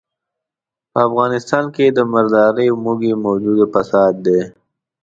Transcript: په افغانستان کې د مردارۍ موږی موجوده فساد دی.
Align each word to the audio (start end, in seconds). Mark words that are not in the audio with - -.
په 0.91 0.99
افغانستان 1.07 1.65
کې 1.75 1.85
د 1.89 1.99
مردارۍ 2.13 2.67
موږی 2.83 3.11
موجوده 3.25 3.65
فساد 3.73 4.13
دی. 4.25 4.39